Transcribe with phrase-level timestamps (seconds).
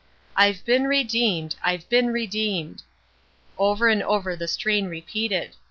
[0.35, 2.81] "I've been redeemed, I've been redeemed!"
[3.55, 5.53] Over and over the strain repeated.